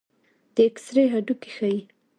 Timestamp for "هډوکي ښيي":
1.13-1.79